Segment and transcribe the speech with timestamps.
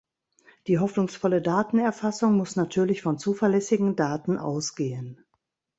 [0.65, 5.23] Die hoffnungsvolle Datenerfassung muss natürlich von zuverlässigen Daten ausgehen.